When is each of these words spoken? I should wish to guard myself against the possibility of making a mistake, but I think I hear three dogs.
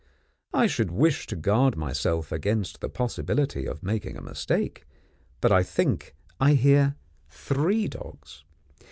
I 0.51 0.65
should 0.65 0.89
wish 0.89 1.27
to 1.27 1.35
guard 1.35 1.77
myself 1.77 2.31
against 2.31 2.79
the 2.81 2.89
possibility 2.89 3.67
of 3.67 3.83
making 3.83 4.17
a 4.17 4.21
mistake, 4.23 4.83
but 5.41 5.51
I 5.51 5.61
think 5.61 6.15
I 6.39 6.55
hear 6.55 6.95
three 7.29 7.87
dogs. 7.87 8.43